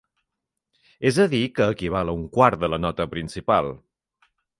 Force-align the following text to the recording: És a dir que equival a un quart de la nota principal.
És 1.09 1.19
a 1.25 1.27
dir 1.33 1.41
que 1.59 1.67
equival 1.73 2.11
a 2.13 2.15
un 2.19 2.23
quart 2.37 2.63
de 2.65 2.71
la 2.75 2.79
nota 2.87 3.07
principal. 3.13 3.71